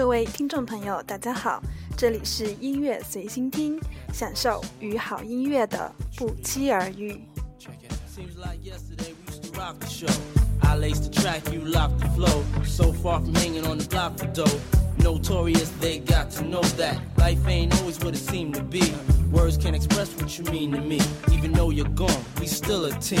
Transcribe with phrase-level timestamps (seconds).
[0.00, 1.62] 各位听众朋友，大家好，
[1.94, 3.78] 这里是音乐随心听，
[4.14, 7.20] 享受与好音乐的不期而遇。
[8.08, 10.10] Seems like yesterday we used to rock the show.
[10.62, 12.42] I laced the track, you locked the flow.
[12.64, 14.58] So far from hanging on the block for dough.
[15.04, 18.94] Notorious, they got to know that life ain't always what it seemed to be.
[19.30, 20.98] Words can't express what you mean to me.
[21.30, 23.20] Even though you're gone, we still a team.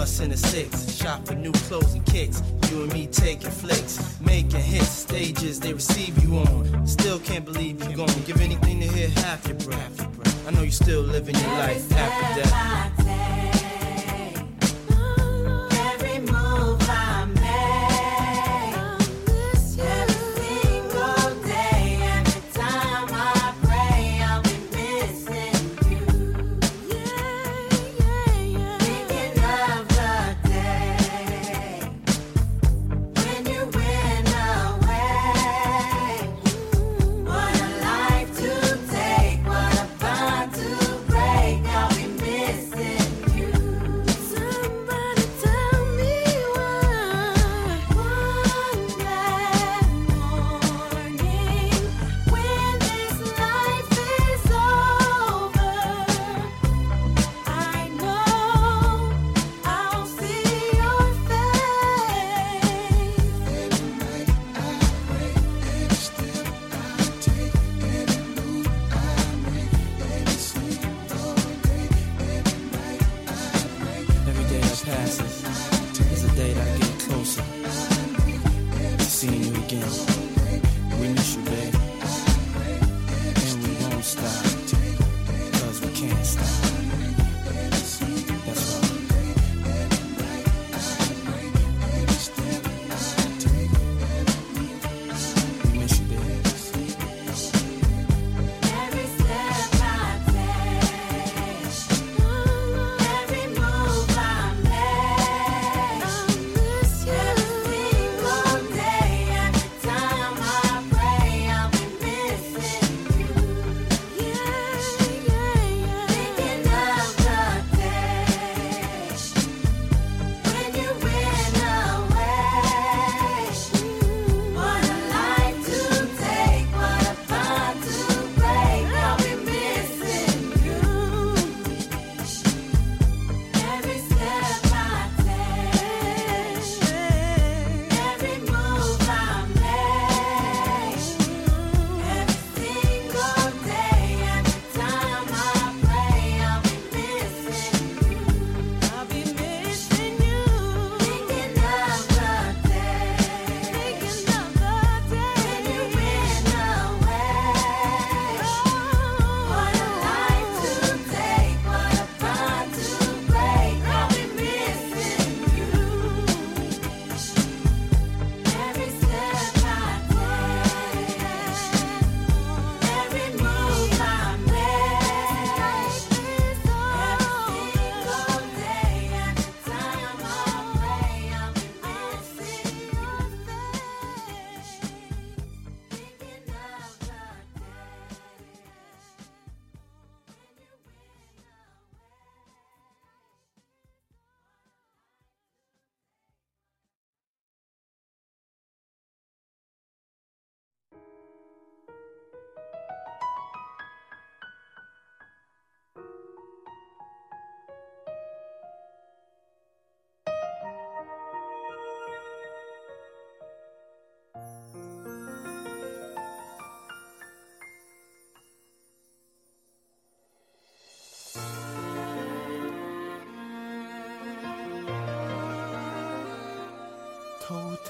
[0.00, 2.42] Us in the six, shop for new clothes and kicks.
[2.70, 6.86] You and me taking flicks, making hits, stages they receive you on.
[6.86, 8.22] Still can't believe you're gone.
[8.24, 10.48] Give anything to hear half your breath.
[10.48, 12.99] I know you're still living your life after death.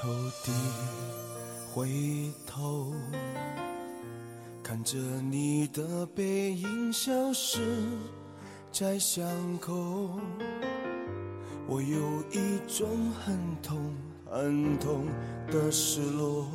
[0.00, 0.08] 头
[0.42, 0.50] 地
[1.74, 2.94] 回头，
[4.62, 7.60] 看着你的背影消失
[8.72, 9.22] 在巷
[9.60, 10.18] 口，
[11.66, 13.94] 我有一种很痛
[14.24, 15.06] 很痛
[15.48, 16.46] 的失落，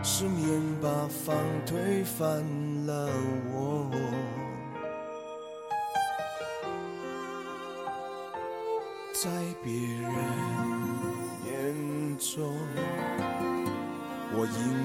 [0.00, 1.36] 失眠把房
[1.66, 2.44] 推翻
[2.86, 3.08] 了
[3.52, 3.90] 我。
[9.12, 9.30] 在
[9.62, 10.11] 别人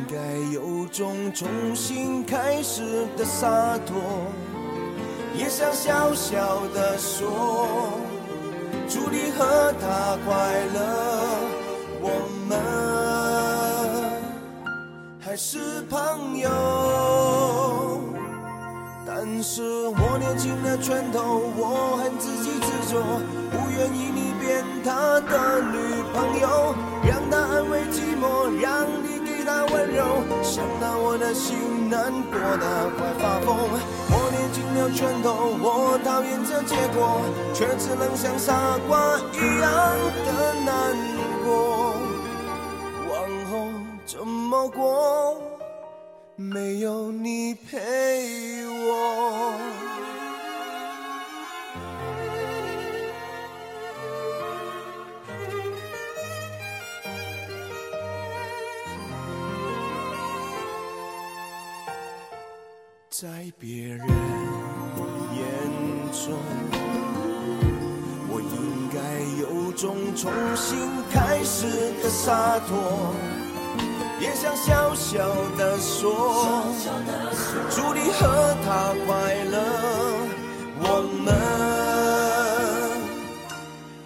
[0.10, 0.16] 该
[0.54, 3.98] 有种重新开始的洒脱，
[5.36, 7.90] 也想小小的说，
[8.88, 10.32] 祝你和他快
[10.74, 10.80] 乐，
[12.00, 12.10] 我
[12.48, 12.58] 们
[15.20, 16.50] 还是朋友。
[19.06, 22.96] 但是我捏紧了拳头，我很自己执着，
[23.52, 25.76] 不愿意你变他的女
[26.14, 26.48] 朋友，
[27.04, 27.37] 让他
[31.28, 33.58] 的心难过的快发疯。
[34.10, 37.20] 我捏紧了拳头，我讨厌这结果，
[37.54, 39.68] 却只能像傻瓜一样
[40.26, 40.96] 的难
[41.44, 41.96] 过。
[43.10, 43.12] 往
[43.52, 43.68] 后
[44.06, 45.36] 怎么过？
[46.38, 49.54] 没有你陪我。
[63.20, 63.28] 在
[63.60, 64.08] 别人
[65.34, 65.42] 眼
[66.12, 66.38] 中，
[68.30, 69.00] 我应该
[69.42, 70.78] 有种重新
[71.12, 71.66] 开始
[72.04, 72.78] 的洒脱。
[74.20, 75.18] 也想小小
[75.58, 76.64] 的说，
[77.72, 79.58] 祝你和他快乐，
[80.80, 81.34] 我们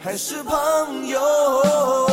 [0.02, 2.11] 还是朋友。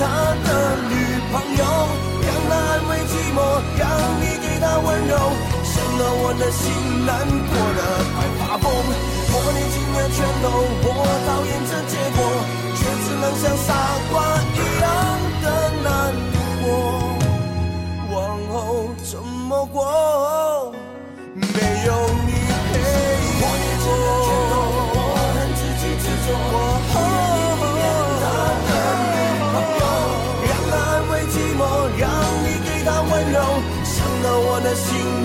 [0.00, 0.48] 他的
[0.88, 0.94] 女
[1.30, 1.62] 朋友，
[2.24, 3.38] 让他安慰寂寞，
[3.78, 3.84] 让
[4.18, 5.12] 你给他温柔，
[5.62, 6.64] 省了我的心
[7.04, 7.80] 难过的
[8.16, 9.09] 快发疯。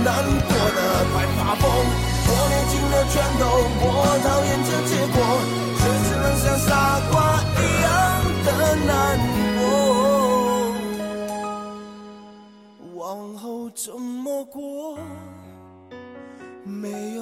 [0.05, 0.79] 难过的
[1.11, 1.63] 快发疯。
[2.27, 3.43] 我捏紧了拳头，
[3.81, 3.83] 我
[4.23, 5.17] 讨厌这结果，
[5.79, 6.69] 却只能像傻
[7.11, 7.13] 瓜
[7.57, 7.89] 一样
[8.45, 8.47] 的
[8.85, 8.89] 难
[9.57, 9.59] 过。
[12.95, 13.03] 往
[13.35, 14.97] 后怎么过？
[16.63, 17.21] 没有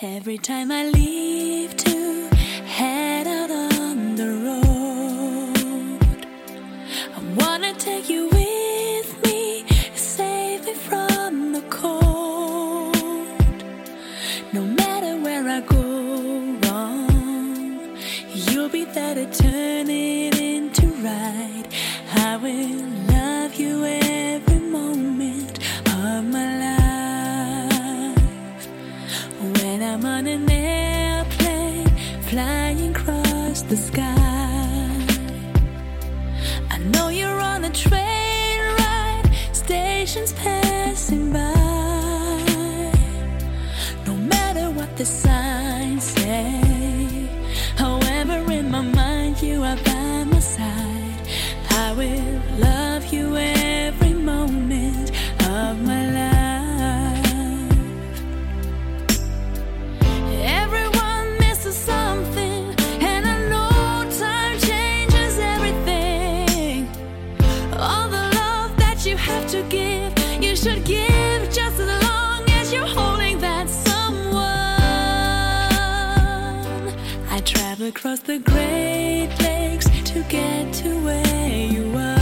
[0.00, 1.27] Every time I leave
[33.68, 35.06] the sky,
[36.70, 41.52] I know you're on a train ride, stations passing by.
[44.06, 45.47] No matter what the signs
[78.28, 82.17] the Great Lakes to get to where you are.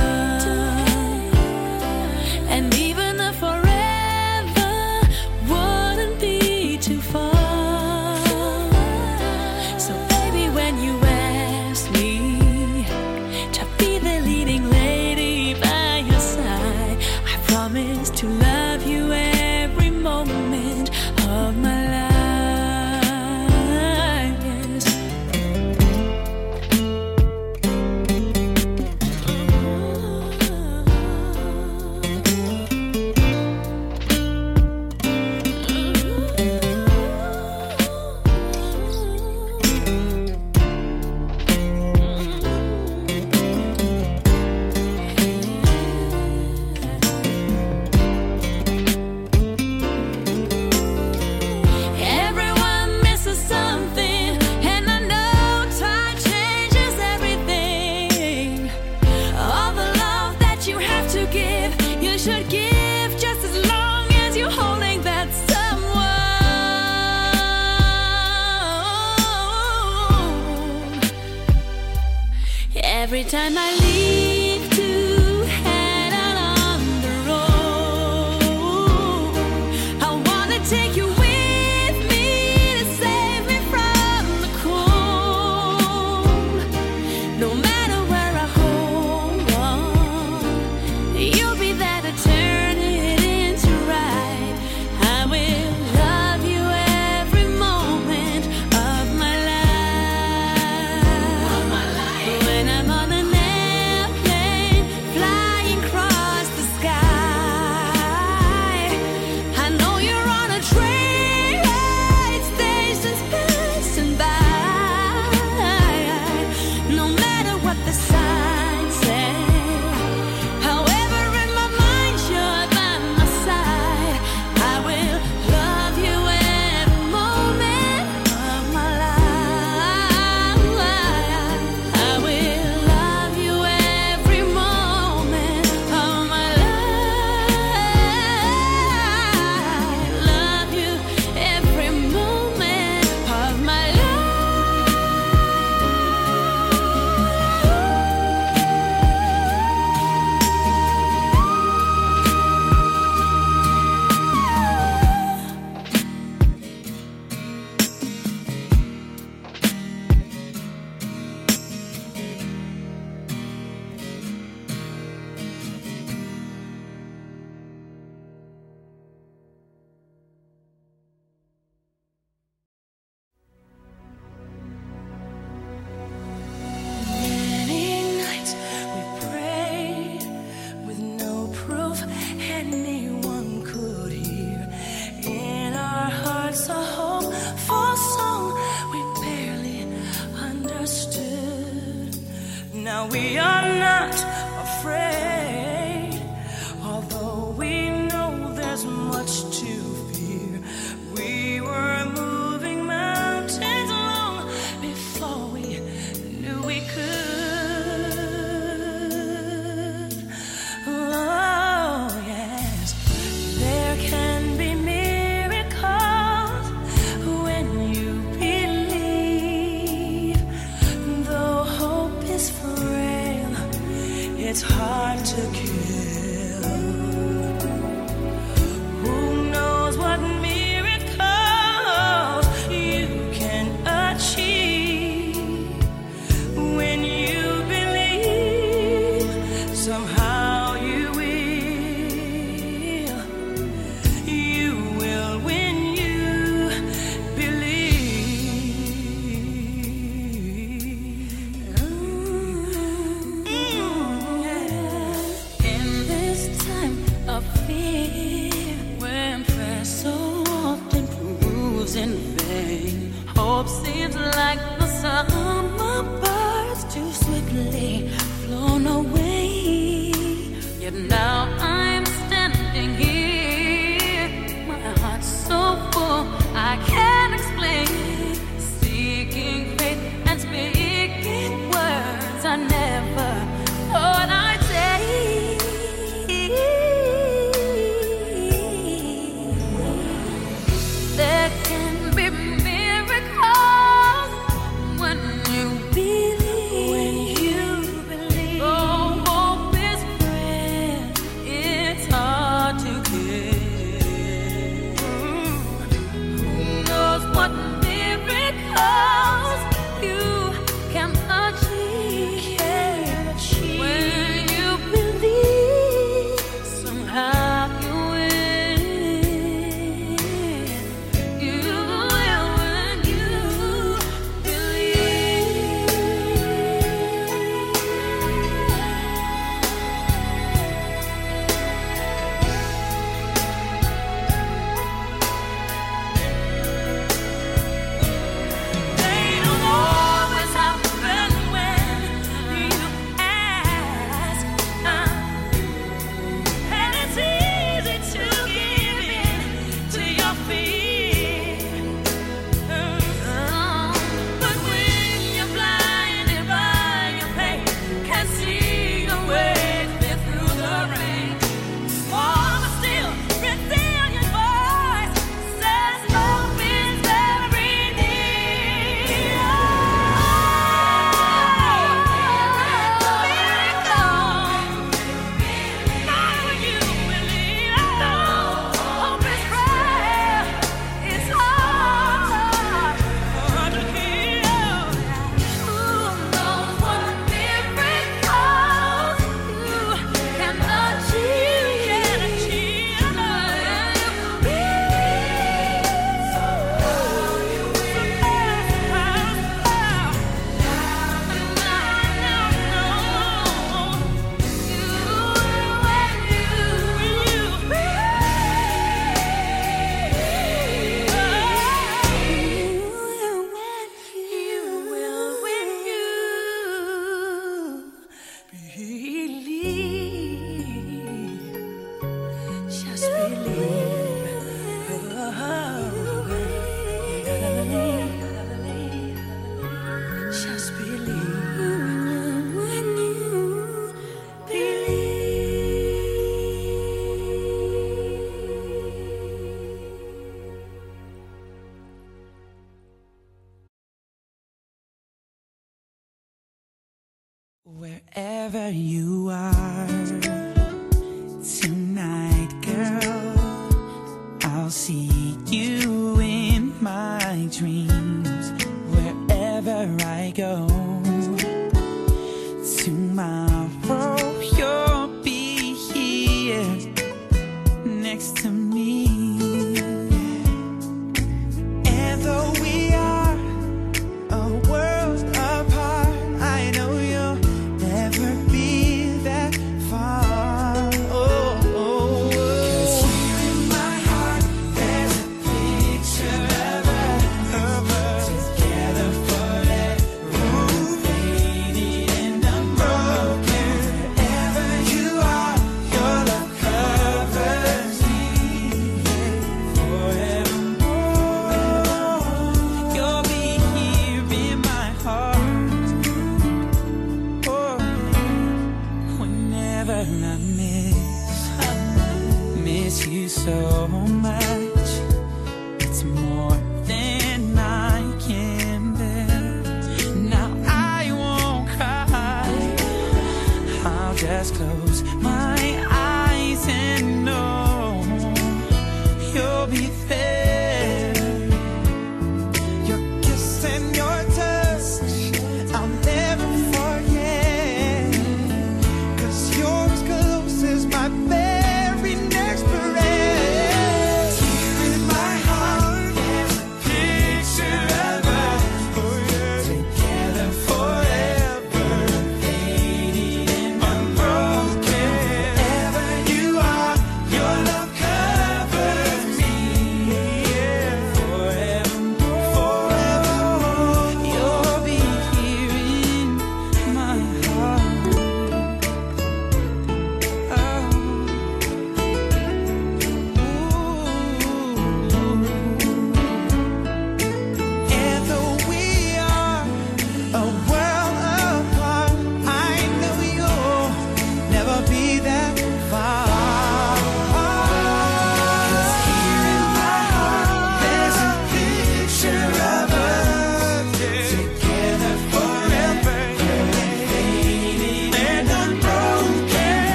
[73.07, 74.26] Every time I leave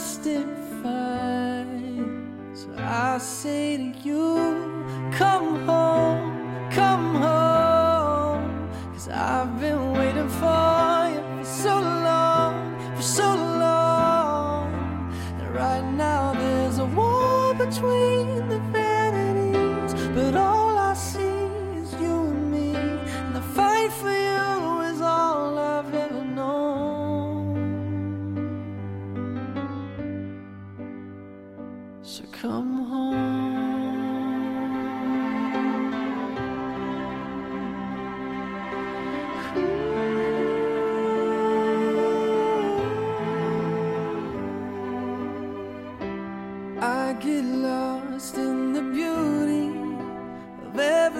[0.00, 1.66] justified.
[2.54, 9.79] So I say to you, come home, come home, cause I've been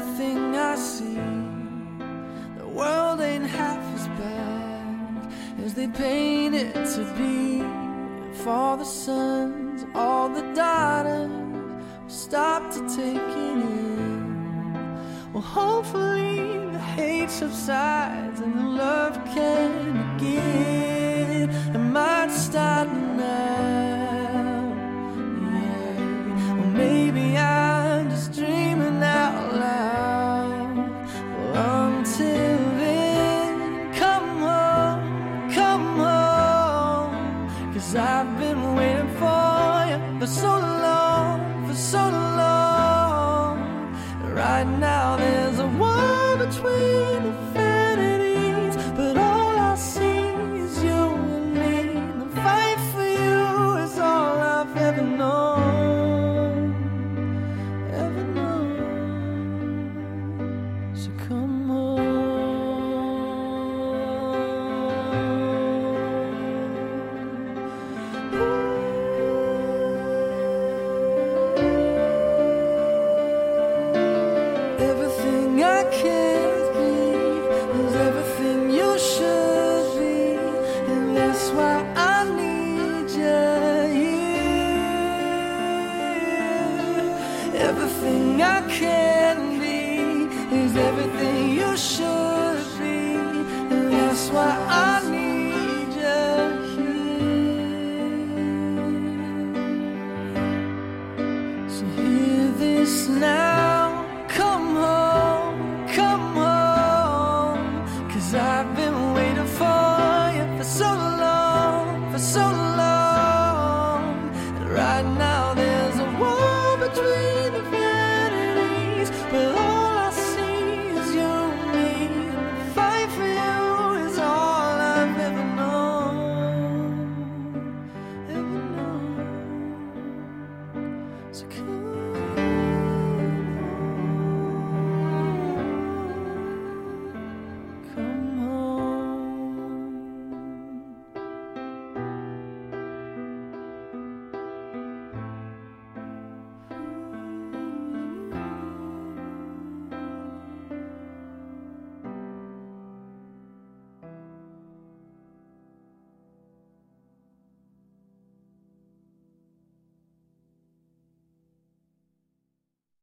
[0.00, 1.20] everything I see,
[2.56, 5.32] the world ain't half as bad
[5.62, 7.60] as they paint it to be.
[8.42, 11.30] For the sons, all the daughters
[12.06, 15.32] stop to take it in.
[15.34, 16.38] Well, hopefully
[16.72, 20.99] the hate subsides and the love can begin.